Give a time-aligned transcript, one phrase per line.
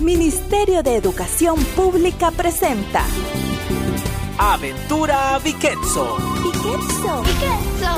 [0.00, 3.04] Ministerio de Educación Pública presenta
[4.38, 6.16] Aventura Viquetso.
[6.42, 7.22] Viquetso.
[7.22, 7.92] Viquetso.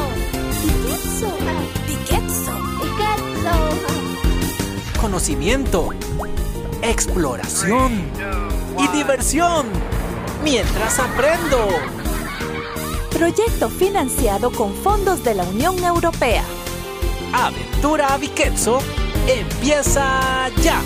[0.64, 1.28] Viquetso.
[1.86, 2.52] Viquetso.
[2.82, 3.52] Viquetso.
[5.00, 5.90] Conocimiento,
[6.82, 7.92] exploración
[8.78, 9.66] y diversión
[10.42, 11.68] mientras aprendo.
[13.12, 16.42] Proyecto financiado con fondos de la Unión Europea.
[17.32, 18.80] Aventura Viquetso
[19.28, 20.80] empieza ya.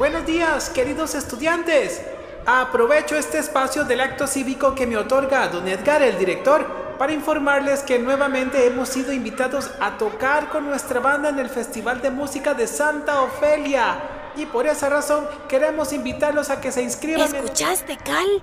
[0.00, 2.00] Buenos días, queridos estudiantes.
[2.46, 7.82] Aprovecho este espacio del acto cívico que me otorga don Edgar, el director, para informarles
[7.82, 12.54] que nuevamente hemos sido invitados a tocar con nuestra banda en el Festival de Música
[12.54, 14.00] de Santa Ofelia.
[14.36, 17.36] Y por esa razón queremos invitarlos a que se inscriban.
[17.36, 18.42] ¿Escuchaste, Cal?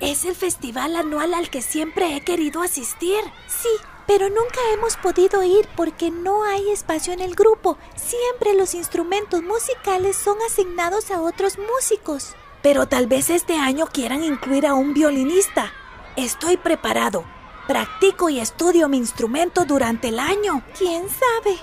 [0.00, 3.20] Es el festival anual al que siempre he querido asistir.
[3.46, 3.68] Sí,
[4.10, 7.78] pero nunca hemos podido ir porque no hay espacio en el grupo.
[7.94, 12.34] Siempre los instrumentos musicales son asignados a otros músicos.
[12.60, 15.72] Pero tal vez este año quieran incluir a un violinista.
[16.16, 17.24] Estoy preparado.
[17.68, 20.64] Practico y estudio mi instrumento durante el año.
[20.76, 21.60] ¿Quién sabe?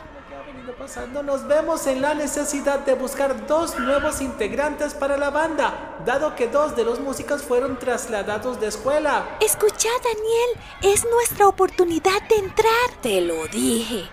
[0.73, 6.35] Pasando, nos vemos en la necesidad de buscar dos nuevos integrantes para la banda, dado
[6.35, 9.37] que dos de los músicos fueron trasladados de escuela.
[9.39, 12.89] Escucha, Daniel, es nuestra oportunidad de entrar.
[13.01, 14.09] Te lo dije.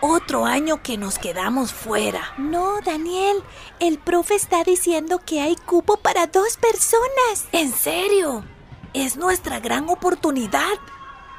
[0.00, 2.32] Otro año que nos quedamos fuera.
[2.36, 3.42] No, Daniel,
[3.78, 7.46] el profe está diciendo que hay cupo para dos personas.
[7.52, 8.44] ¿En serio?
[8.94, 10.78] Es nuestra gran oportunidad.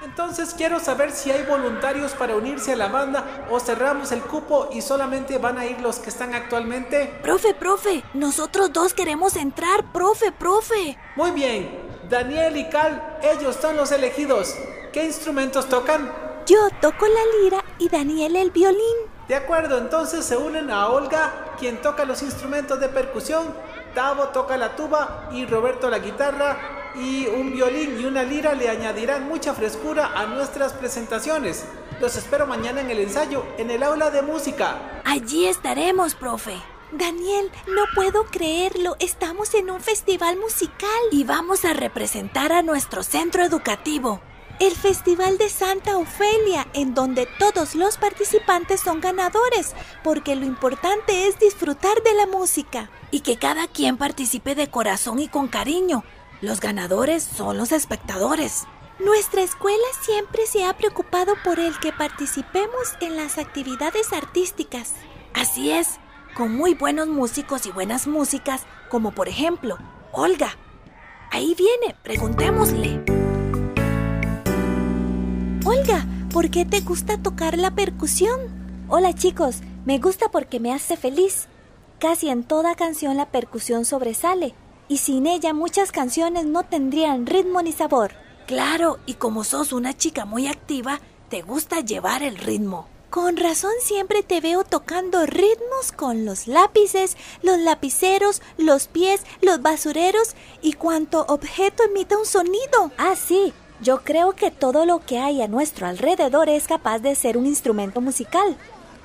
[0.03, 4.67] Entonces quiero saber si hay voluntarios para unirse a la banda o cerramos el cupo
[4.73, 7.19] y solamente van a ir los que están actualmente.
[7.21, 10.97] Profe, profe, nosotros dos queremos entrar, profe, profe.
[11.15, 14.55] Muy bien, Daniel y Cal, ellos son los elegidos.
[14.91, 16.11] ¿Qué instrumentos tocan?
[16.45, 18.97] Yo toco la lira y Daniel el violín.
[19.29, 23.45] De acuerdo, entonces se unen a Olga, quien toca los instrumentos de percusión,
[23.95, 28.69] Tavo toca la tuba y Roberto la guitarra y un violín y una lira le
[28.69, 31.65] añadirán mucha frescura a nuestras presentaciones.
[31.99, 35.01] Los espero mañana en el ensayo, en el aula de música.
[35.05, 36.55] Allí estaremos, profe.
[36.91, 38.95] Daniel, no puedo creerlo.
[38.99, 40.89] Estamos en un festival musical.
[41.11, 44.21] Y vamos a representar a nuestro centro educativo.
[44.59, 49.73] El Festival de Santa Ofelia, en donde todos los participantes son ganadores,
[50.03, 52.91] porque lo importante es disfrutar de la música.
[53.09, 56.03] Y que cada quien participe de corazón y con cariño.
[56.43, 58.65] Los ganadores son los espectadores.
[58.99, 64.91] Nuestra escuela siempre se ha preocupado por el que participemos en las actividades artísticas.
[65.33, 66.01] Así es,
[66.35, 69.77] con muy buenos músicos y buenas músicas, como por ejemplo,
[70.11, 70.57] Olga.
[71.31, 73.05] Ahí viene, preguntémosle.
[75.63, 78.41] Olga, ¿por qué te gusta tocar la percusión?
[78.89, 81.47] Hola chicos, me gusta porque me hace feliz.
[81.99, 84.55] Casi en toda canción la percusión sobresale,
[84.87, 88.13] y sin ella muchas canciones no tendrían ritmo ni sabor.
[88.47, 90.99] Claro, y como sos una chica muy activa,
[91.29, 92.87] te gusta llevar el ritmo.
[93.09, 99.61] Con razón siempre te veo tocando ritmos con los lápices, los lapiceros, los pies, los
[99.61, 102.91] basureros y cuanto objeto emita un sonido.
[102.97, 107.15] Ah, sí, yo creo que todo lo que hay a nuestro alrededor es capaz de
[107.15, 108.57] ser un instrumento musical.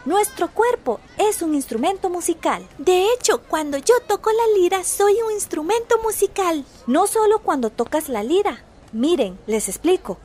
[0.09, 2.67] Nuestro cuerpo es un instrumento musical.
[2.79, 6.65] De hecho, cuando yo toco la lira soy un instrumento musical.
[6.87, 8.65] No solo cuando tocas la lira.
[8.93, 10.17] Miren, les explico.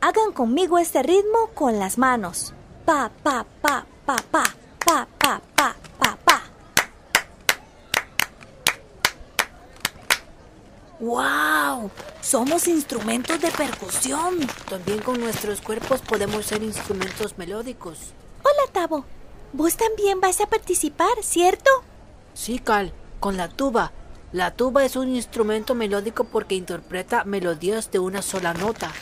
[0.00, 2.52] Hagan conmigo este ritmo con las manos.
[2.84, 4.42] Pa, pa, pa, pa, pa,
[4.84, 6.42] pa, pa, pa, pa, pa.
[10.98, 11.92] ¡Wow!
[12.20, 14.40] Somos instrumentos de percusión.
[14.68, 18.14] También con nuestros cuerpos podemos ser instrumentos melódicos.
[18.62, 19.04] Hola, Tavo.
[19.52, 21.70] Vos también vas a participar, ¿cierto?
[22.34, 23.90] Sí, Cal, con la tuba.
[24.30, 28.92] La tuba es un instrumento melódico porque interpreta melodías de una sola nota.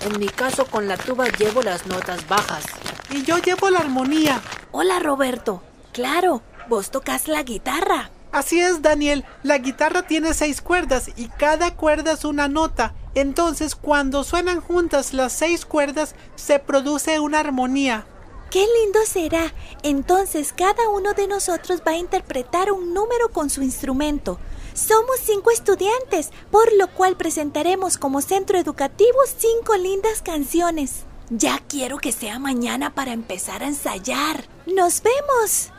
[0.00, 2.64] En mi caso, con la tuba llevo las notas bajas.
[3.10, 4.40] Y yo llevo la armonía.
[4.70, 5.62] Hola, Roberto.
[5.92, 8.10] Claro, vos tocas la guitarra.
[8.30, 9.26] Así es, Daniel.
[9.42, 12.94] La guitarra tiene seis cuerdas y cada cuerda es una nota.
[13.14, 18.06] Entonces, cuando suenan juntas las seis cuerdas, se produce una armonía.
[18.52, 19.54] ¡Qué lindo será!
[19.82, 24.38] Entonces cada uno de nosotros va a interpretar un número con su instrumento.
[24.74, 31.06] Somos cinco estudiantes, por lo cual presentaremos como centro educativo cinco lindas canciones.
[31.30, 34.44] Ya quiero que sea mañana para empezar a ensayar.
[34.66, 35.70] ¡Nos vemos!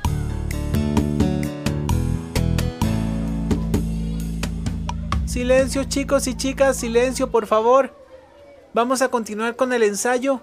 [5.28, 7.96] Silencio chicos y chicas, silencio por favor.
[8.74, 10.42] Vamos a continuar con el ensayo.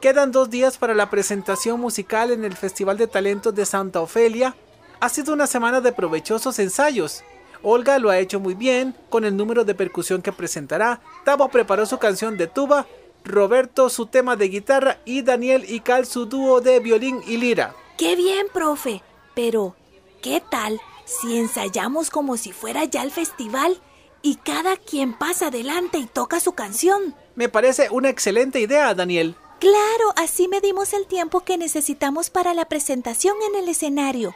[0.00, 4.54] Quedan dos días para la presentación musical en el Festival de Talentos de Santa Ofelia.
[5.00, 7.24] Ha sido una semana de provechosos ensayos.
[7.64, 11.00] Olga lo ha hecho muy bien con el número de percusión que presentará.
[11.24, 12.86] Tavo preparó su canción de tuba,
[13.24, 17.74] Roberto su tema de guitarra y Daniel y Cal su dúo de violín y lira.
[17.96, 19.02] ¡Qué bien, profe!
[19.34, 19.74] Pero,
[20.22, 23.80] ¿qué tal si ensayamos como si fuera ya el festival
[24.22, 27.16] y cada quien pasa adelante y toca su canción?
[27.34, 29.34] Me parece una excelente idea, Daniel.
[29.60, 34.32] Claro, así medimos el tiempo que necesitamos para la presentación en el escenario.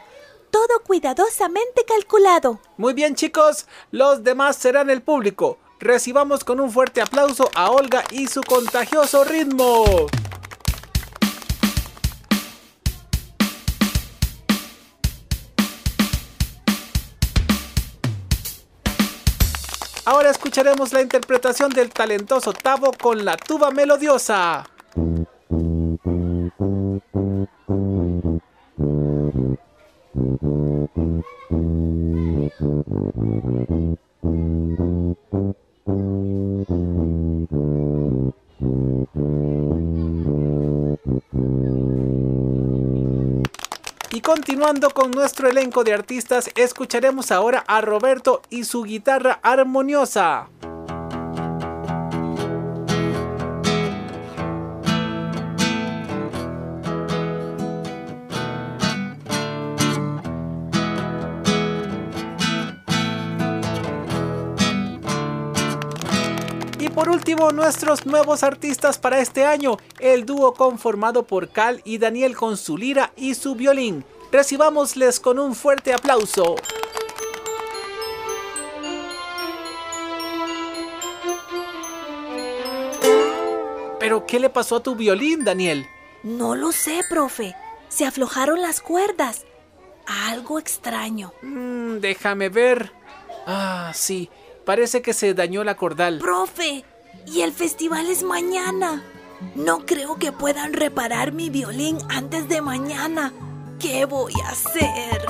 [0.51, 2.59] Todo cuidadosamente calculado.
[2.75, 3.65] Muy bien, chicos.
[3.89, 5.57] Los demás serán el público.
[5.79, 9.85] Recibamos con un fuerte aplauso a Olga y su contagioso ritmo.
[20.05, 24.65] Ahora escucharemos la interpretación del talentoso Tavo con la tuba melodiosa.
[44.35, 50.47] Continuando con nuestro elenco de artistas, escucharemos ahora a Roberto y su guitarra armoniosa.
[66.79, 71.99] Y por último, nuestros nuevos artistas para este año, el dúo conformado por Cal y
[71.99, 74.03] Daniel con su lira y su violín.
[74.33, 76.55] Recibámosles con un fuerte aplauso.
[83.99, 85.85] ¿Pero qué le pasó a tu violín, Daniel?
[86.23, 87.55] No lo sé, profe.
[87.89, 89.45] Se aflojaron las cuerdas.
[90.07, 91.31] Algo extraño.
[91.43, 92.91] Mm, déjame ver.
[93.45, 94.31] Ah, sí.
[94.65, 96.17] Parece que se dañó la cordal.
[96.17, 96.83] Profe,
[97.27, 99.03] y el festival es mañana.
[99.53, 103.31] No creo que puedan reparar mi violín antes de mañana.
[103.83, 105.25] ¿Qué voy a hacer?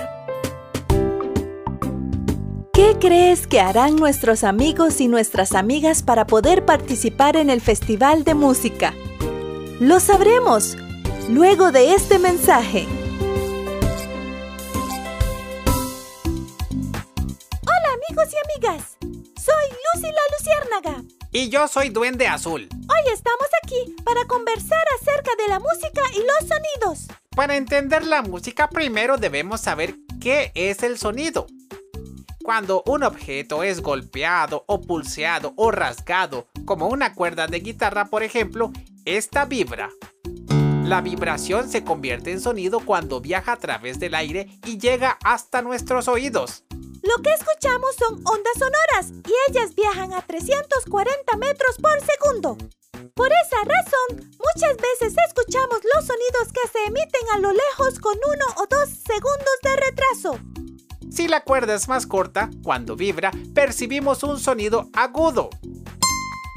[2.71, 8.23] ¿Qué crees que harán nuestros amigos y nuestras amigas para poder participar en el Festival
[8.23, 8.93] de Música?
[9.79, 10.77] Lo sabremos
[11.29, 12.85] luego de este mensaje.
[17.63, 18.97] Hola amigos y amigas.
[19.01, 19.65] Soy
[19.95, 21.03] Lucy la Luciérnaga.
[21.31, 22.69] Y yo soy Duende Azul.
[22.71, 27.22] Hoy estamos aquí para conversar acerca de la música y los sonidos.
[27.35, 31.47] Para entender la música primero debemos saber qué es el sonido.
[32.43, 38.21] Cuando un objeto es golpeado o pulseado o rasgado, como una cuerda de guitarra por
[38.21, 38.71] ejemplo,
[39.05, 39.89] esta vibra.
[40.83, 45.61] La vibración se convierte en sonido cuando viaja a través del aire y llega hasta
[45.63, 46.65] nuestros oídos.
[47.03, 52.57] Lo que escuchamos son ondas sonoras y ellas viajan a 340 metros por segundo.
[53.13, 58.15] Por esa razón, muchas veces escuchamos los sonidos que se emiten a lo lejos con
[58.15, 60.39] uno o dos segundos de retraso.
[61.11, 65.49] Si la cuerda es más corta, cuando vibra, percibimos un sonido agudo.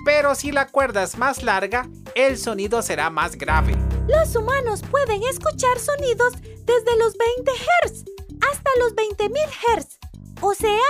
[0.04, 3.76] Pero si la cuerda es más larga, el sonido será más grave.
[4.06, 6.34] Los humanos pueden escuchar sonidos
[6.64, 8.04] desde los 20 Hz
[8.40, 9.32] hasta los 20.000
[9.78, 9.98] Hz,
[10.40, 10.80] o sea,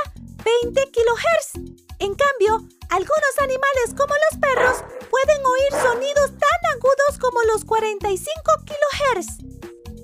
[0.63, 1.61] 20 kHz.
[1.99, 8.33] En cambio, algunos animales como los perros pueden oír sonidos tan agudos como los 45
[8.65, 9.47] kHz.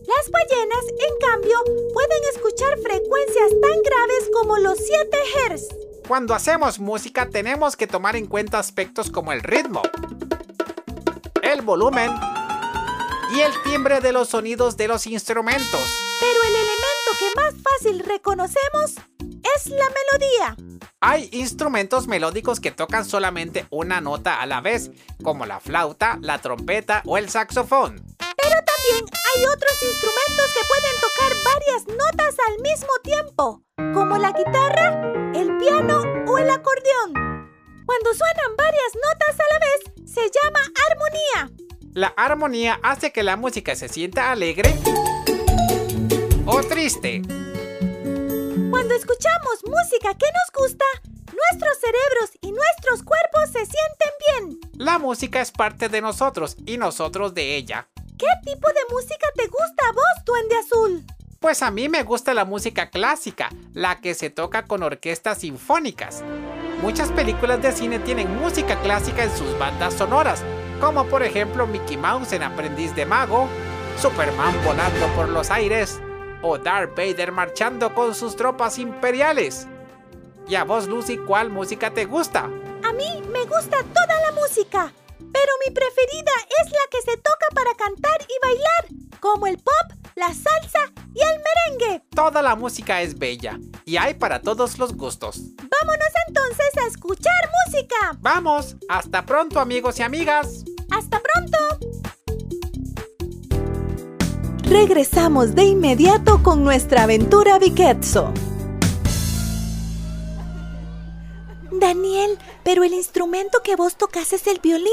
[0.06, 1.58] Las ballenas, en cambio,
[1.92, 5.18] pueden escuchar frecuencias tan graves como los 7
[5.48, 5.68] Hz.
[6.08, 9.82] Cuando hacemos música tenemos que tomar en cuenta aspectos como el ritmo,
[11.42, 12.10] el volumen
[13.32, 15.80] y el timbre de los sonidos de los instrumentos.
[16.20, 18.96] Pero el elemento que más fácil reconocemos
[19.56, 20.56] es la melodía.
[21.00, 24.90] Hay instrumentos melódicos que tocan solamente una nota a la vez,
[25.22, 27.96] como la flauta, la trompeta o el saxofón.
[28.18, 29.04] Pero también
[29.34, 33.62] hay otros instrumentos que pueden tocar varias notas al mismo tiempo,
[33.94, 37.12] como la guitarra, el piano o el acordeón.
[37.84, 41.50] Cuando suenan varias notas a la vez, se llama armonía.
[41.94, 44.74] La armonía hace que la música se sienta alegre
[46.46, 47.22] o triste.
[48.72, 50.84] Cuando escuchamos música que nos gusta,
[51.26, 54.10] nuestros cerebros y nuestros cuerpos se sienten
[54.48, 54.60] bien.
[54.78, 57.88] La música es parte de nosotros y nosotros de ella.
[58.18, 61.04] ¿Qué tipo de música te gusta a vos, Duende Azul?
[61.38, 66.24] Pues a mí me gusta la música clásica, la que se toca con orquestas sinfónicas.
[66.80, 70.42] Muchas películas de cine tienen música clásica en sus bandas sonoras,
[70.80, 73.50] como por ejemplo Mickey Mouse en Aprendiz de Mago,
[74.00, 76.00] Superman volando por los aires
[76.42, 79.66] o Darth Vader marchando con sus tropas imperiales.
[80.48, 82.44] ¿Y a vos, Lucy, cuál música te gusta?
[82.44, 86.32] A mí me gusta toda la música, pero mi preferida
[86.62, 91.20] es la que se toca para cantar y bailar, como el pop, la salsa y
[91.20, 91.40] el
[91.78, 92.04] merengue.
[92.14, 95.40] Toda la música es bella y hay para todos los gustos.
[95.58, 98.18] Vámonos entonces a escuchar música.
[98.18, 100.64] Vamos, hasta pronto amigos y amigas.
[100.90, 101.58] Hasta pronto.
[104.72, 108.32] Regresamos de inmediato con nuestra aventura Viquetso.
[111.70, 114.88] Daniel, pero el instrumento que vos tocas es el violín.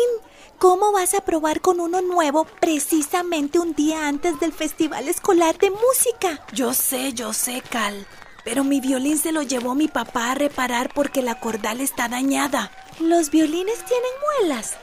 [0.57, 5.69] ¿Cómo vas a probar con uno nuevo precisamente un día antes del Festival Escolar de
[5.69, 6.45] Música?
[6.51, 8.05] Yo sé, yo sé, Cal.
[8.43, 12.69] Pero mi violín se lo llevó mi papá a reparar porque la cordal está dañada.
[12.99, 14.75] ¿Los violines tienen muelas?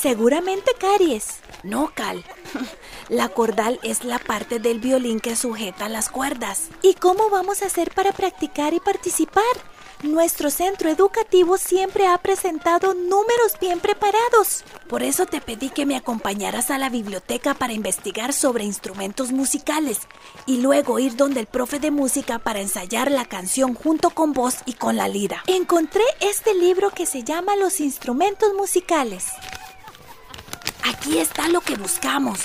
[0.00, 1.38] Seguramente caries.
[1.62, 2.24] No, Cal.
[3.08, 6.68] La cordal es la parte del violín que sujeta las cuerdas.
[6.82, 9.44] ¿Y cómo vamos a hacer para practicar y participar?
[10.02, 14.64] Nuestro centro educativo siempre ha presentado números bien preparados.
[14.88, 20.00] Por eso te pedí que me acompañaras a la biblioteca para investigar sobre instrumentos musicales
[20.44, 24.56] y luego ir donde el profe de música para ensayar la canción junto con vos
[24.66, 25.42] y con la lira.
[25.46, 29.28] Encontré este libro que se llama Los instrumentos musicales.
[30.84, 32.40] Aquí está lo que buscamos.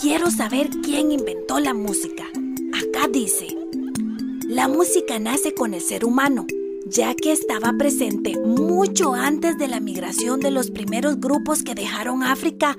[0.00, 2.24] Quiero saber quién inventó la música.
[2.72, 3.48] Acá dice,
[4.46, 6.46] la música nace con el ser humano
[6.90, 12.22] ya que estaba presente mucho antes de la migración de los primeros grupos que dejaron
[12.22, 12.76] África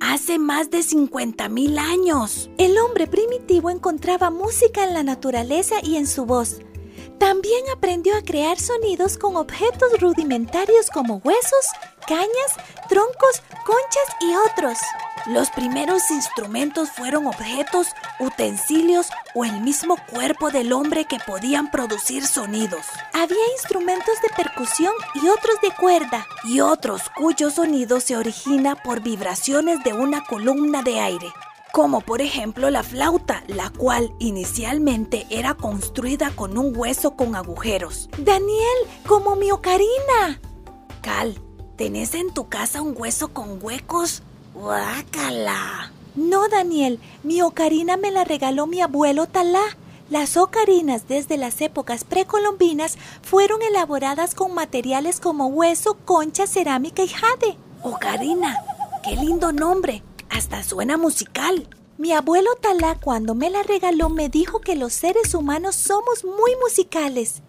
[0.00, 2.50] hace más de 50.000 años.
[2.58, 6.60] El hombre primitivo encontraba música en la naturaleza y en su voz.
[7.22, 11.66] También aprendió a crear sonidos con objetos rudimentarios como huesos,
[12.08, 12.56] cañas,
[12.88, 14.76] troncos, conchas y otros.
[15.26, 17.86] Los primeros instrumentos fueron objetos,
[18.18, 22.86] utensilios o el mismo cuerpo del hombre que podían producir sonidos.
[23.12, 26.26] Había instrumentos de percusión y otros de cuerda.
[26.42, 31.32] Y otros cuyo sonido se origina por vibraciones de una columna de aire
[31.72, 38.10] como por ejemplo la flauta, la cual inicialmente era construida con un hueso con agujeros.
[38.18, 38.76] Daniel,
[39.08, 40.38] como mi ocarina.
[41.00, 41.40] Cal,
[41.76, 44.22] ¿tenés en tu casa un hueso con huecos?
[44.54, 45.90] ¡Guácala!
[46.14, 49.64] No, Daniel, mi ocarina me la regaló mi abuelo Talá.
[50.10, 57.08] Las ocarinas desde las épocas precolombinas fueron elaboradas con materiales como hueso, concha, cerámica y
[57.08, 57.56] jade.
[57.82, 58.58] Ocarina,
[59.02, 60.02] qué lindo nombre.
[60.32, 61.68] Hasta suena musical.
[61.98, 66.56] Mi abuelo Talá cuando me la regaló me dijo que los seres humanos somos muy
[66.56, 67.42] musicales.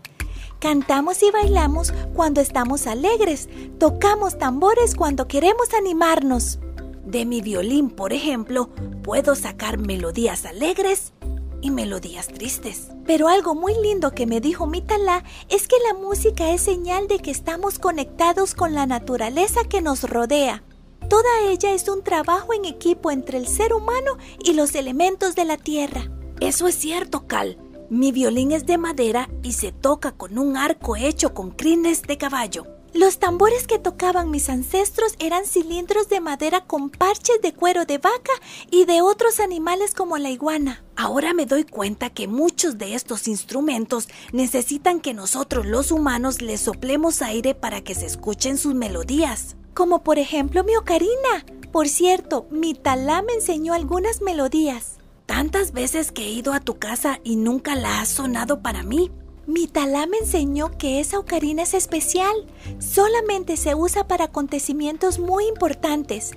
[0.60, 3.48] Cantamos y bailamos cuando estamos alegres,
[3.80, 6.60] tocamos tambores cuando queremos animarnos.
[7.06, 8.70] De mi violín, por ejemplo,
[9.02, 11.14] puedo sacar melodías alegres
[11.62, 12.90] y melodías tristes.
[13.06, 17.08] Pero algo muy lindo que me dijo mi Talá es que la música es señal
[17.08, 20.64] de que estamos conectados con la naturaleza que nos rodea.
[21.10, 25.46] Toda ella es un trabajo en equipo entre el ser humano y los elementos de
[25.46, 26.10] la tierra.
[26.40, 27.58] Eso es cierto, Cal.
[27.90, 32.18] Mi violín es de madera y se toca con un arco hecho con crines de
[32.18, 32.66] caballo.
[32.94, 37.98] Los tambores que tocaban mis ancestros eran cilindros de madera con parches de cuero de
[37.98, 38.32] vaca
[38.70, 40.84] y de otros animales como la iguana.
[40.96, 46.62] Ahora me doy cuenta que muchos de estos instrumentos necesitan que nosotros los humanos les
[46.62, 51.46] soplemos aire para que se escuchen sus melodías como por ejemplo mi ocarina.
[51.72, 54.98] Por cierto, mi talá me enseñó algunas melodías.
[55.26, 59.12] Tantas veces que he ido a tu casa y nunca la has sonado para mí.
[59.46, 62.36] Mi talá me enseñó que esa ocarina es especial.
[62.80, 66.32] Solamente se usa para acontecimientos muy importantes.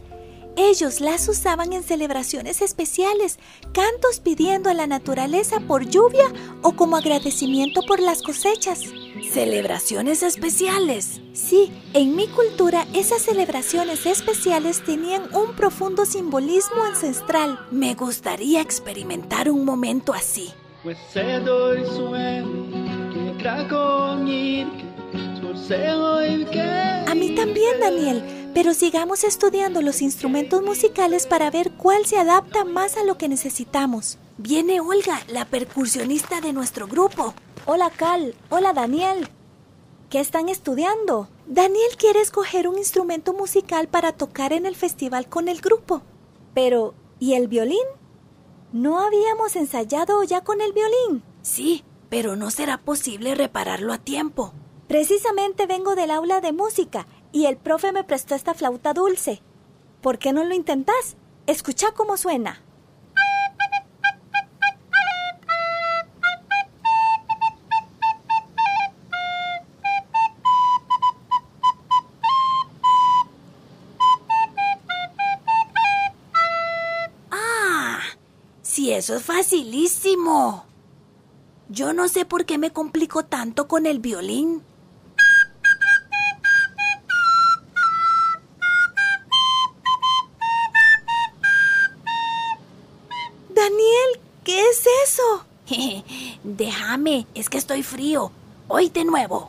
[0.56, 3.38] Ellos las usaban en celebraciones especiales,
[3.72, 8.80] cantos pidiendo a la naturaleza por lluvia o como agradecimiento por las cosechas.
[9.32, 11.20] ¿Celebraciones especiales?
[11.32, 17.58] Sí, en mi cultura esas celebraciones especiales tenían un profundo simbolismo ancestral.
[17.70, 20.52] Me gustaría experimentar un momento así.
[27.06, 32.64] A mí también, Daniel pero sigamos estudiando los instrumentos musicales para ver cuál se adapta
[32.64, 34.16] más a lo que necesitamos.
[34.38, 37.34] Viene Olga, la percusionista de nuestro grupo.
[37.66, 39.28] Hola Cal, hola Daniel.
[40.08, 41.28] ¿Qué están estudiando?
[41.46, 46.00] Daniel quiere escoger un instrumento musical para tocar en el festival con el grupo.
[46.54, 47.86] Pero, ¿y el violín?
[48.72, 51.22] ¿No habíamos ensayado ya con el violín?
[51.42, 54.54] Sí, pero no será posible repararlo a tiempo.
[54.88, 59.42] Precisamente vengo del aula de música y el profe me prestó esta flauta dulce.
[60.06, 61.16] ¿por qué no lo intentas?
[61.48, 62.62] Escucha cómo suena.
[77.32, 77.98] ¡Ah!
[78.62, 80.66] Si eso es facilísimo.
[81.68, 84.62] Yo no sé por qué me complico tanto con el violín.
[97.06, 98.32] Es que estoy frío.
[98.66, 99.48] Hoy de nuevo.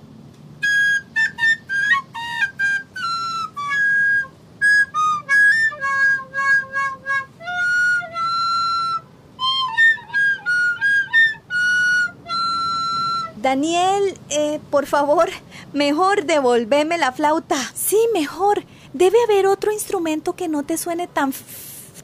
[13.36, 15.30] Daniel, eh, por favor,
[15.74, 17.58] mejor devolveme la flauta.
[17.76, 18.64] Sí, mejor.
[18.94, 21.30] Debe haber otro instrumento que no te suene tan...
[21.30, 21.44] f-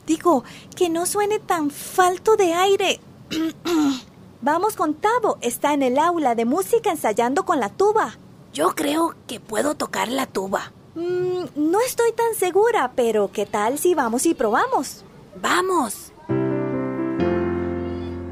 [0.05, 0.43] Digo,
[0.75, 2.99] que no suene tan falto de aire.
[4.43, 5.37] Vamos con Tavo.
[5.39, 8.17] Está en el aula de música ensayando con la tuba.
[8.51, 10.73] Yo creo que puedo tocar la tuba.
[10.95, 15.05] Mm, no estoy tan segura, pero ¿qué tal si vamos y probamos?
[15.41, 16.11] Vamos.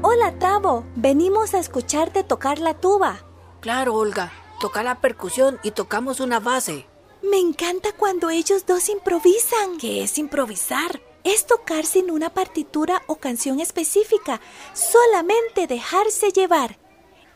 [0.02, 0.84] Hola, Tavo.
[0.96, 3.20] Venimos a escucharte tocar la tuba.
[3.60, 4.32] Claro, Olga.
[4.60, 6.84] Toca la percusión y tocamos una base.
[7.22, 9.78] Me encanta cuando ellos dos improvisan.
[9.80, 11.00] ¿Qué es improvisar?
[11.24, 14.40] Es tocar sin una partitura o canción específica,
[14.72, 16.78] solamente dejarse llevar.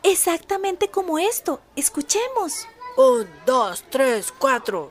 [0.02, 1.61] Exactamente como esto.
[1.76, 2.66] Escuchemos.
[2.97, 4.90] Un, dos, tres, cuatro.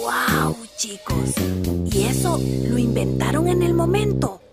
[0.00, 1.34] ¡Wow, chicos!
[1.92, 4.07] ¿Y eso lo inventaron en el momento?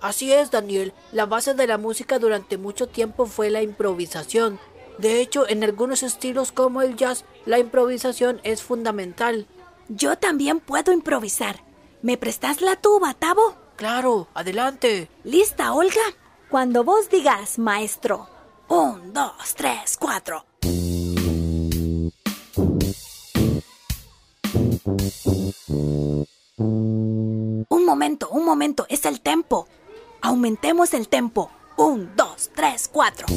[0.06, 0.94] Así es, Daniel.
[1.12, 4.60] La base de la música durante mucho tiempo fue la improvisación.
[5.00, 9.48] De hecho, en algunos estilos como el jazz, la improvisación es fundamental.
[9.90, 11.64] Yo también puedo improvisar.
[12.04, 13.56] ¿Me prestas la tuba, Tavo?
[13.78, 15.10] Claro, adelante.
[15.24, 16.14] ¿Lista, Olga?
[16.52, 18.30] Cuando vos digas, maestro.
[18.68, 20.46] Un, dos, tres, cuatro.
[26.58, 29.68] Un momento, un momento, es el tempo.
[30.22, 31.52] Aumentemos el tempo.
[31.78, 33.28] Un, dos, tres, cuatro.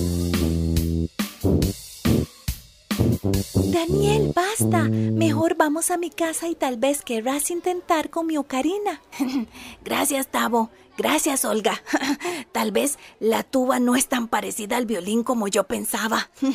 [3.55, 4.85] Daniel, basta.
[4.85, 9.03] Mejor vamos a mi casa y tal vez querrás intentar con mi ocarina.
[9.85, 10.71] Gracias, Tavo.
[10.97, 11.81] Gracias, Olga.
[12.53, 16.31] Tal vez la tuba no es tan parecida al violín como yo pensaba.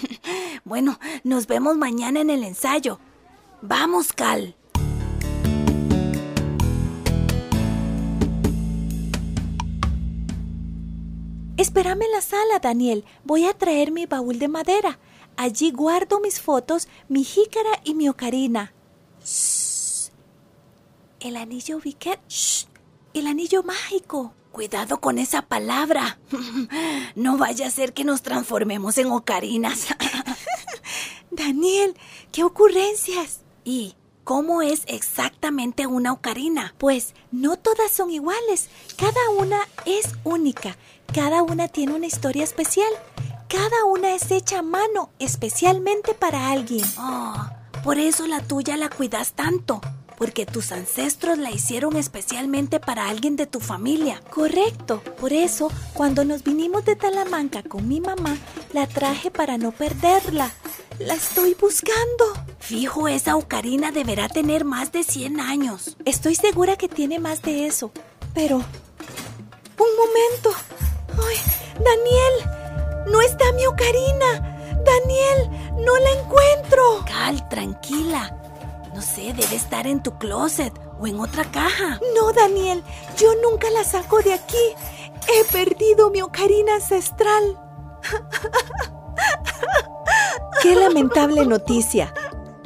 [0.66, 2.98] Bueno, nos vemos mañana en el ensayo.
[3.62, 4.56] Vamos, Cal.
[11.64, 13.06] Espérame en la sala, Daniel.
[13.24, 15.00] Voy a traer mi baúl de madera.
[15.38, 18.74] Allí guardo mis fotos, mi jícara y mi ocarina.
[19.24, 20.12] Shh.
[21.22, 22.20] El anillo Viquet.
[22.28, 22.66] Shh.
[23.14, 24.34] El anillo mágico.
[24.52, 26.20] Cuidado con esa palabra.
[27.16, 29.88] No vaya a ser que nos transformemos en ocarinas.
[31.32, 31.96] Daniel,
[32.34, 33.40] qué ocurrencias.
[33.64, 33.96] ¿Y
[34.26, 36.76] cómo es exactamente una ocarina?
[36.78, 38.68] Pues no todas son iguales.
[38.98, 40.76] Cada una es única.
[41.12, 42.92] Cada una tiene una historia especial.
[43.48, 46.86] Cada una es hecha a mano, especialmente para alguien.
[46.98, 47.36] Oh,
[47.84, 49.82] por eso la tuya la cuidas tanto.
[50.18, 54.22] Porque tus ancestros la hicieron especialmente para alguien de tu familia.
[54.30, 55.02] Correcto.
[55.20, 58.38] Por eso, cuando nos vinimos de Talamanca con mi mamá,
[58.74, 60.52] la traje para no perderla.
[61.00, 62.26] La estoy buscando.
[62.60, 65.98] Fijo, esa ocarina deberá tener más de 100 años.
[66.06, 67.92] Estoy segura que tiene más de eso.
[68.34, 68.58] Pero...
[68.58, 70.52] Un momento.
[71.18, 71.38] ¡Ay!
[71.76, 74.58] Daniel, no está mi ocarina.
[74.86, 75.50] Daniel,
[75.86, 77.04] no la encuentro.
[77.06, 78.38] Cal, tranquila.
[78.94, 82.00] No sé, debe estar en tu closet o en otra caja.
[82.16, 82.84] No, Daniel,
[83.18, 84.76] yo nunca la saco de aquí.
[85.28, 87.60] He perdido mi ocarina ancestral.
[90.62, 92.14] Qué lamentable noticia.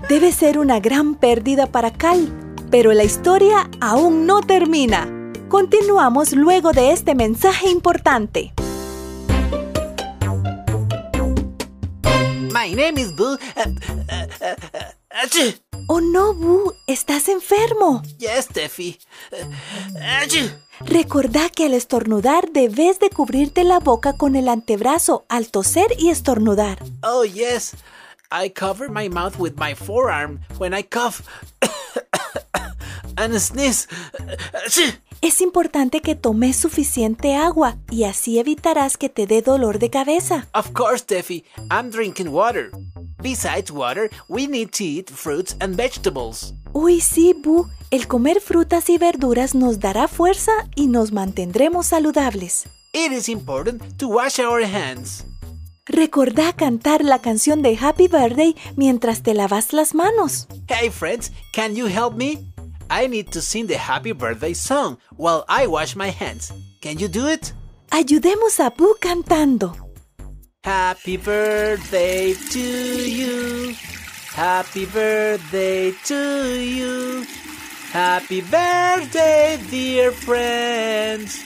[0.09, 5.16] Debe ser una gran pérdida para Cal, pero la historia aún no termina.
[5.49, 8.53] Continuamos luego de este mensaje importante.
[12.51, 13.35] My name is Boo.
[13.35, 14.55] Uh, uh,
[15.09, 15.53] achoo.
[15.87, 18.01] Oh no, Boo, estás enfermo.
[18.17, 18.99] Yes, Steffi.
[20.81, 26.09] Recordá que al estornudar debes de cubrirte la boca con el antebrazo al toser y
[26.09, 26.83] estornudar.
[27.03, 27.73] Oh, yes.
[28.31, 31.21] I cover my mouth with my forearm when I cough
[33.17, 33.87] and sneeze.
[35.21, 40.47] Es importante que tomes suficiente agua y así evitarás que te dé dolor de cabeza.
[40.53, 42.69] Of course, Steffi, I'm drinking water.
[43.21, 46.53] Besides water, we need to eat fruits and vegetables.
[46.73, 47.67] Uy, sí, Bu.
[47.89, 52.65] El comer frutas y verduras nos dará fuerza y nos mantendremos saludables.
[52.93, 55.25] It is important to wash our hands.
[55.85, 60.47] Recordá cantar la canción de Happy Birthday mientras te lavas las manos.
[60.67, 62.45] Hey friends, can you help me?
[62.89, 66.51] I need to sing the happy birthday song while I wash my hands.
[66.81, 67.53] Can you do it?
[67.91, 69.75] Ayudemos a Bu cantando.
[70.63, 73.73] Happy birthday to you.
[74.33, 77.25] Happy birthday to you.
[77.91, 81.41] Happy birthday, dear friends.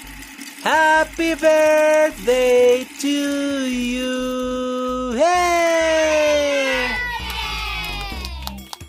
[0.64, 5.14] Happy birthday to you.
[5.14, 6.92] Hey!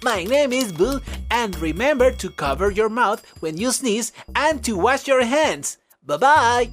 [0.03, 1.01] My name is Boo,
[1.33, 5.79] and remember to cover your mouth when you sneeze and to wash your hands.
[6.07, 6.71] Bye bye.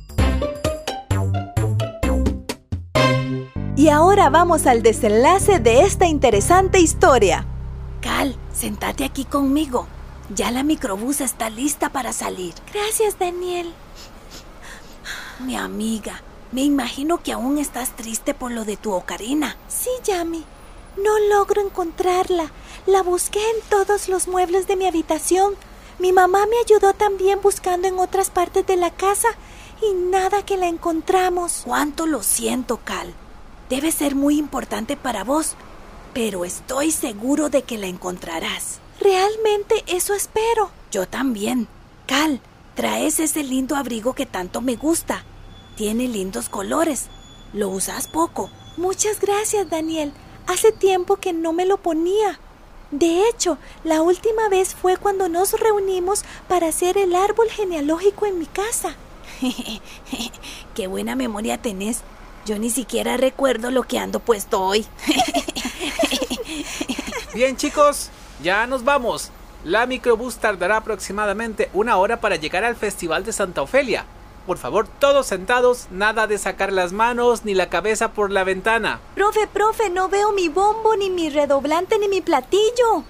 [3.78, 7.46] Y ahora vamos al desenlace de esta interesante historia.
[8.02, 9.88] Cal, sentate aquí conmigo.
[10.36, 12.54] Ya la microbús está lista para salir.
[12.74, 13.74] Gracias, Daniel.
[15.40, 19.56] Mi amiga, me imagino que aún estás triste por lo de tu ocarina.
[19.70, 20.44] Sí, Yami.
[20.98, 22.52] No logro encontrarla.
[22.90, 25.54] La busqué en todos los muebles de mi habitación.
[26.00, 29.28] Mi mamá me ayudó también buscando en otras partes de la casa
[29.80, 31.62] y nada que la encontramos.
[31.66, 33.14] Cuánto lo siento, Cal.
[33.70, 35.54] Debe ser muy importante para vos,
[36.16, 38.80] pero estoy seguro de que la encontrarás.
[39.00, 40.72] Realmente eso espero.
[40.90, 41.68] Yo también.
[42.08, 42.42] Cal,
[42.74, 45.26] traes ese lindo abrigo que tanto me gusta.
[45.76, 47.06] Tiene lindos colores.
[47.54, 48.50] Lo usas poco.
[48.78, 50.12] Muchas gracias, Daniel.
[50.48, 52.40] Hace tiempo que no me lo ponía.
[52.92, 58.40] De hecho, la última vez fue cuando nos reunimos para hacer el árbol genealógico en
[58.40, 58.96] mi casa.
[60.76, 62.02] Qué buena memoria tenés.
[62.46, 64.88] Yo ni siquiera recuerdo lo que ando puesto hoy.
[67.34, 68.10] Bien chicos,
[68.42, 69.30] ya nos vamos.
[69.64, 74.06] La microbús tardará aproximadamente una hora para llegar al Festival de Santa Ofelia.
[74.50, 79.00] Por favor, todos sentados, nada de sacar las manos ni la cabeza por la ventana.
[79.14, 83.04] Profe, profe, no veo mi bombo, ni mi redoblante, ni mi platillo.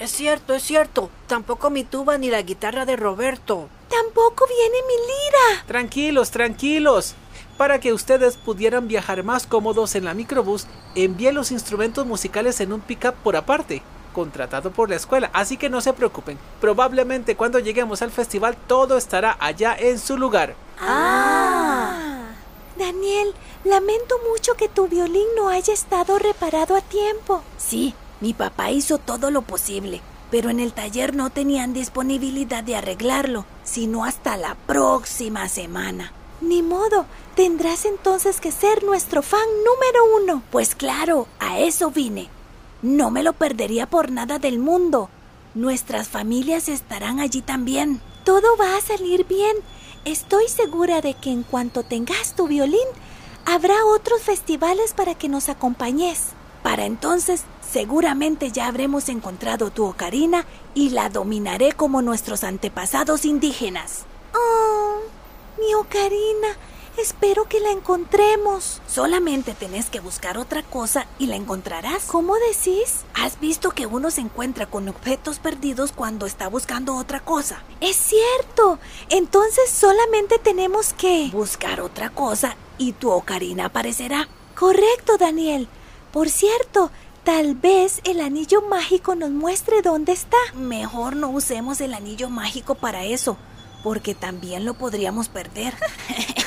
[0.00, 1.08] Es cierto, es cierto.
[1.28, 3.68] Tampoco mi tuba ni la guitarra de Roberto.
[3.88, 5.64] Tampoco viene mi lira.
[5.68, 7.14] Tranquilos, tranquilos.
[7.56, 12.72] Para que ustedes pudieran viajar más cómodos en la microbús, envié los instrumentos musicales en
[12.72, 13.80] un pickup por aparte,
[14.12, 16.36] contratado por la escuela, así que no se preocupen.
[16.60, 20.56] Probablemente cuando lleguemos al festival todo estará allá en su lugar.
[20.80, 22.32] Ah.
[22.78, 27.42] Daniel, lamento mucho que tu violín no haya estado reparado a tiempo.
[27.58, 32.76] Sí, mi papá hizo todo lo posible, pero en el taller no tenían disponibilidad de
[32.76, 36.12] arreglarlo, sino hasta la próxima semana.
[36.40, 40.42] Ni modo, tendrás entonces que ser nuestro fan número uno.
[40.50, 42.28] Pues claro, a eso vine.
[42.80, 45.10] No me lo perdería por nada del mundo.
[45.54, 48.00] Nuestras familias estarán allí también.
[48.24, 49.56] Todo va a salir bien.
[50.06, 52.88] Estoy segura de que en cuanto tengas tu violín,
[53.44, 56.28] habrá otros festivales para que nos acompañes.
[56.62, 64.04] Para entonces, seguramente ya habremos encontrado tu ocarina y la dominaré como nuestros antepasados indígenas.
[64.34, 65.00] Oh,
[65.58, 66.48] mi ocarina.
[66.98, 68.82] Espero que la encontremos.
[68.86, 72.04] Solamente tenés que buscar otra cosa y la encontrarás.
[72.06, 73.04] ¿Cómo decís?
[73.14, 77.62] ¿Has visto que uno se encuentra con objetos perdidos cuando está buscando otra cosa?
[77.80, 78.78] Es cierto.
[79.08, 81.30] Entonces solamente tenemos que...
[81.32, 84.28] Buscar otra cosa y tu ocarina aparecerá.
[84.54, 85.68] Correcto, Daniel.
[86.12, 86.90] Por cierto,
[87.24, 90.36] tal vez el anillo mágico nos muestre dónde está.
[90.54, 93.36] Mejor no usemos el anillo mágico para eso,
[93.82, 95.74] porque también lo podríamos perder.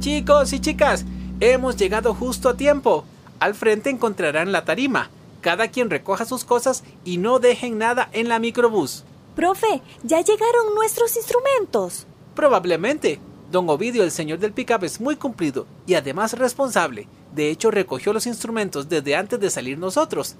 [0.00, 1.04] Chicos y chicas,
[1.40, 3.04] hemos llegado justo a tiempo.
[3.40, 5.10] Al frente encontrarán la tarima.
[5.40, 9.04] Cada quien recoja sus cosas y no dejen nada en la microbús.
[9.34, 12.06] Profe, ¿ya llegaron nuestros instrumentos?
[12.34, 13.20] Probablemente.
[13.50, 17.08] Don Ovidio, el señor del pickup, es muy cumplido y además responsable.
[17.34, 20.36] De hecho, recogió los instrumentos desde antes de salir nosotros.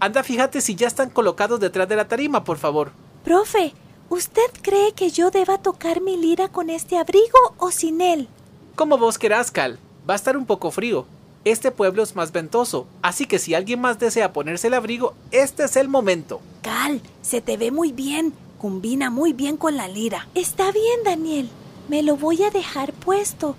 [0.00, 2.92] Anda, fíjate si ya están colocados detrás de la tarima, por favor.
[3.24, 3.72] Profe,
[4.10, 8.28] ¿usted cree que yo deba tocar mi lira con este abrigo o sin él?
[8.74, 9.78] Como vos querás, Cal.
[10.08, 11.06] Va a estar un poco frío.
[11.44, 15.64] Este pueblo es más ventoso, así que si alguien más desea ponerse el abrigo, este
[15.64, 16.40] es el momento.
[16.62, 18.34] Cal, se te ve muy bien.
[18.58, 20.26] Combina muy bien con la lira.
[20.34, 21.48] Está bien, Daniel.
[21.88, 23.54] Me lo voy a dejar puesto.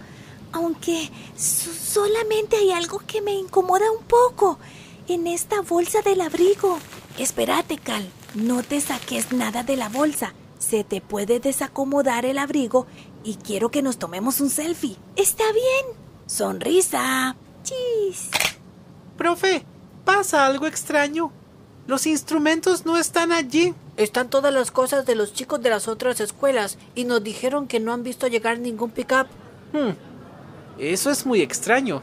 [0.51, 4.59] Aunque so- solamente hay algo que me incomoda un poco
[5.07, 6.79] en esta bolsa del abrigo.
[7.17, 8.07] Espérate, Cal.
[8.35, 10.33] No te saques nada de la bolsa.
[10.59, 12.87] Se te puede desacomodar el abrigo
[13.23, 14.97] y quiero que nos tomemos un selfie.
[15.15, 15.97] Está bien.
[16.25, 17.35] Sonrisa.
[17.63, 18.29] Chis.
[19.17, 19.63] Profe,
[20.05, 21.31] pasa algo extraño.
[21.87, 23.73] Los instrumentos no están allí.
[23.95, 27.79] Están todas las cosas de los chicos de las otras escuelas y nos dijeron que
[27.79, 29.27] no han visto llegar ningún pickup.
[29.73, 29.91] Hmm,
[30.77, 32.01] Eso es muy extraño.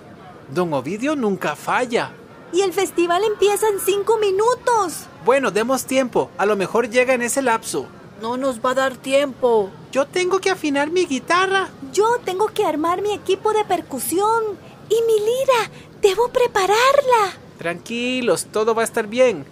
[0.53, 2.13] Don Ovidio nunca falla.
[2.55, 5.07] Y el festival empieza en cinco minutos.
[5.25, 6.31] Bueno, demos tiempo.
[6.39, 7.89] A lo mejor llega en ese lapso.
[8.23, 9.73] No nos va a dar tiempo.
[9.91, 11.69] Yo tengo que afinar mi guitarra.
[11.93, 14.57] Yo tengo que armar mi equipo de percusión.
[14.89, 17.33] Y mi lira, debo prepararla.
[17.59, 19.45] Tranquilos, todo va a estar bien.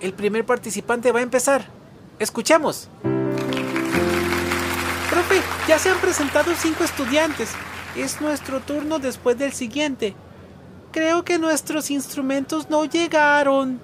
[0.00, 1.70] El primer participante va a empezar.
[2.18, 2.88] Escuchemos.
[5.08, 7.52] Profe, ya se han presentado cinco estudiantes.
[7.96, 10.14] Es nuestro turno después del siguiente.
[10.94, 13.80] Creo que nuestros instrumentos no llegaron.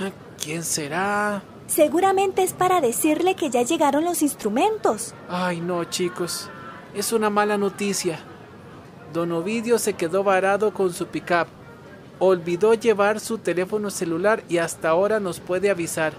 [0.00, 0.10] Ah,
[0.42, 1.44] ¿Quién será?
[1.68, 5.14] Seguramente es para decirle que ya llegaron los instrumentos.
[5.28, 6.50] Ay, no, chicos.
[6.92, 8.18] Es una mala noticia.
[9.12, 11.46] Don Ovidio se quedó varado con su pickup.
[12.18, 16.14] Olvidó llevar su teléfono celular y hasta ahora nos puede avisar.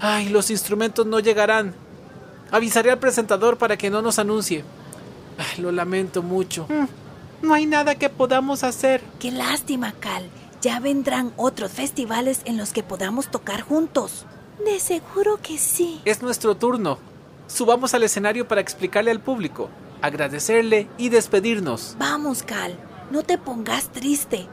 [0.00, 1.74] Ay, los instrumentos no llegarán.
[2.50, 4.64] Avisaré al presentador para que no nos anuncie.
[5.36, 6.66] Ay, lo lamento mucho.
[7.46, 9.02] No hay nada que podamos hacer.
[9.18, 10.28] Qué lástima, Cal.
[10.60, 14.26] Ya vendrán otros festivales en los que podamos tocar juntos.
[14.64, 16.00] De seguro que sí.
[16.04, 16.98] Es nuestro turno.
[17.46, 19.70] Subamos al escenario para explicarle al público,
[20.02, 21.94] agradecerle y despedirnos.
[21.98, 22.76] Vamos, Cal.
[23.10, 24.48] No te pongas triste.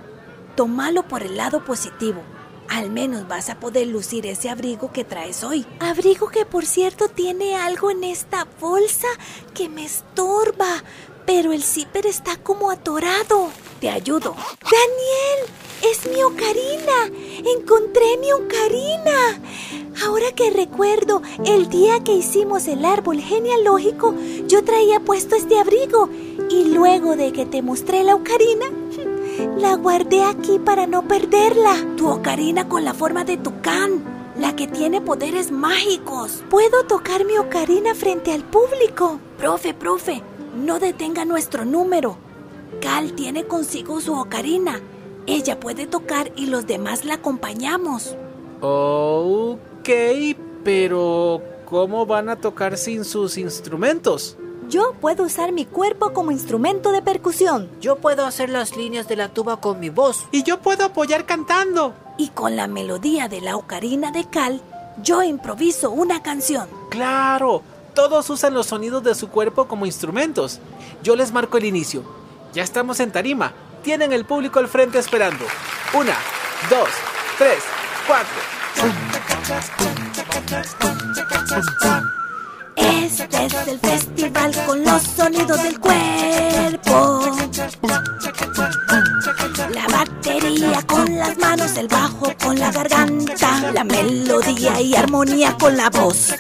[0.55, 2.21] Tómalo por el lado positivo.
[2.69, 5.65] Al menos vas a poder lucir ese abrigo que traes hoy.
[5.79, 9.07] Abrigo que por cierto tiene algo en esta bolsa
[9.53, 10.83] que me estorba,
[11.25, 13.49] pero el zipper está como atorado.
[13.79, 14.35] Te ayudo.
[14.63, 15.49] Daniel,
[15.83, 17.11] es mi ocarina.
[17.57, 19.41] Encontré mi ocarina.
[20.05, 24.15] Ahora que recuerdo, el día que hicimos el árbol genealógico,
[24.47, 26.09] yo traía puesto este abrigo
[26.49, 28.65] y luego de que te mostré la ocarina,
[29.57, 31.75] la guardé aquí para no perderla.
[31.95, 34.03] Tu ocarina con la forma de tucán,
[34.39, 36.43] la que tiene poderes mágicos.
[36.49, 39.19] Puedo tocar mi ocarina frente al público.
[39.37, 40.23] Profe, profe,
[40.55, 42.17] no detenga nuestro número.
[42.81, 44.81] Cal tiene consigo su ocarina.
[45.25, 48.15] Ella puede tocar y los demás la acompañamos.
[48.61, 49.89] Ok,
[50.63, 54.37] pero ¿cómo van a tocar sin sus instrumentos?
[54.69, 57.69] Yo puedo usar mi cuerpo como instrumento de percusión.
[57.81, 60.25] Yo puedo hacer las líneas de la tuba con mi voz.
[60.31, 61.93] Y yo puedo apoyar cantando.
[62.17, 64.61] Y con la melodía de la ocarina de Cal,
[65.01, 66.67] yo improviso una canción.
[66.89, 67.61] Claro,
[67.93, 70.59] todos usan los sonidos de su cuerpo como instrumentos.
[71.03, 72.03] Yo les marco el inicio.
[72.53, 73.53] Ya estamos en tarima.
[73.83, 75.45] Tienen el público al frente esperando.
[75.93, 76.15] Una,
[76.69, 76.89] dos,
[77.37, 77.59] tres,
[78.07, 78.33] cuatro.
[82.75, 87.21] Este es el festival con los sonidos del cuerpo.
[89.69, 95.77] La batería con las manos, el bajo con la garganta, la melodía y armonía con
[95.77, 96.33] la voz.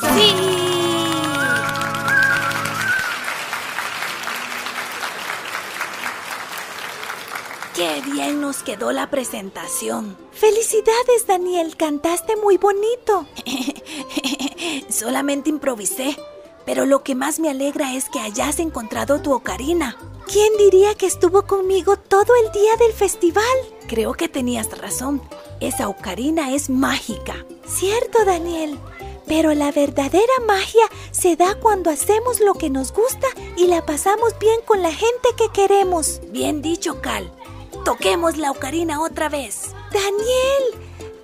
[0.00, 0.34] ¡Sí!
[7.74, 10.16] ¡Qué bien nos quedó la presentación!
[10.32, 11.76] Felicidades, Daniel.
[11.76, 13.26] Cantaste muy bonito.
[14.88, 16.16] Solamente improvisé,
[16.64, 19.96] pero lo que más me alegra es que hayas encontrado tu ocarina.
[20.26, 23.44] ¿Quién diría que estuvo conmigo todo el día del festival?
[23.88, 25.22] Creo que tenías razón.
[25.60, 27.46] Esa ocarina es mágica.
[27.66, 28.78] Cierto, Daniel.
[29.28, 34.38] Pero la verdadera magia se da cuando hacemos lo que nos gusta y la pasamos
[34.40, 36.22] bien con la gente que queremos.
[36.30, 37.30] Bien dicho, Cal.
[37.84, 39.74] Toquemos la ocarina otra vez.
[39.92, 40.64] Daniel,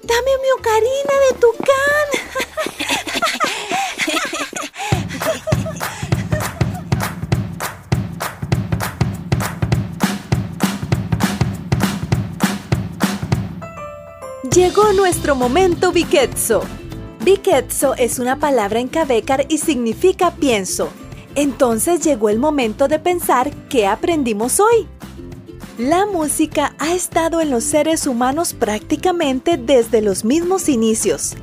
[0.03, 1.65] dame mi ocarina de tucán.
[14.55, 16.63] Llegó nuestro momento Biketso.
[17.25, 20.91] Biketso es una palabra en Cabécar y significa pienso.
[21.35, 24.87] Entonces llegó el momento de pensar qué aprendimos hoy.
[25.79, 31.35] La música ha estado en los seres humanos prácticamente desde los mismos inicios.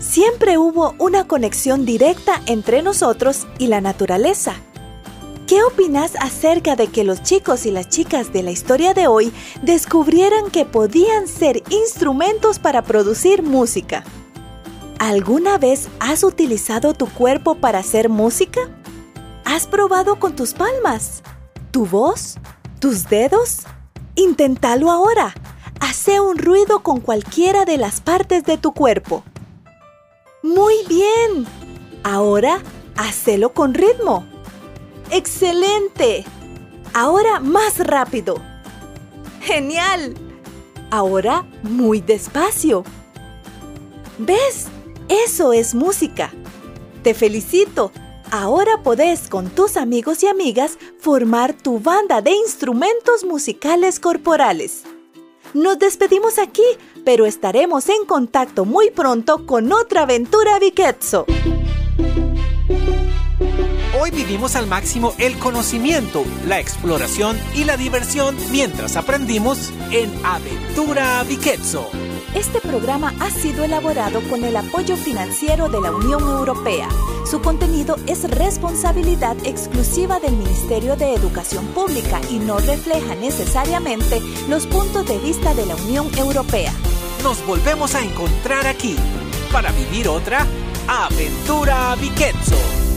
[0.00, 4.54] Siempre hubo una conexión directa entre nosotros y la naturaleza.
[5.46, 9.30] ¿Qué opinas acerca de que los chicos y las chicas de la historia de hoy
[9.60, 14.04] descubrieran que podían ser instrumentos para producir música?
[14.98, 18.60] ¿Alguna vez has utilizado tu cuerpo para hacer música?
[19.44, 21.22] ¿Has probado con tus palmas?
[21.70, 22.36] ¿Tu voz?
[22.80, 23.62] ¿Tus dedos?
[24.16, 25.34] Inténtalo ahora.
[25.78, 29.22] Hace un ruido con cualquiera de las partes de tu cuerpo.
[30.42, 31.46] Muy bien.
[32.02, 32.60] Ahora,
[32.96, 34.26] hacelo con ritmo.
[35.12, 36.24] ¡Excelente!
[36.92, 38.42] Ahora más rápido.
[39.40, 40.14] ¡Genial!
[40.90, 42.82] Ahora muy despacio.
[44.18, 44.68] ¿Ves?
[45.08, 46.32] Eso es música.
[47.02, 47.92] Te felicito.
[48.30, 54.82] Ahora podés con tus amigos y amigas formar tu banda de instrumentos musicales corporales.
[55.54, 56.64] Nos despedimos aquí,
[57.06, 61.24] pero estaremos en contacto muy pronto con otra aventura Viquetso.
[63.98, 71.24] Hoy vivimos al máximo el conocimiento, la exploración y la diversión mientras aprendimos en Aventura
[71.24, 71.88] Viquetso.
[72.34, 76.88] Este programa ha sido elaborado con el apoyo financiero de la Unión Europea.
[77.28, 84.66] Su contenido es responsabilidad exclusiva del Ministerio de Educación Pública y no refleja necesariamente los
[84.66, 86.72] puntos de vista de la Unión Europea.
[87.22, 88.96] Nos volvemos a encontrar aquí
[89.50, 90.46] para vivir otra
[90.86, 92.87] Aventura Viquetso.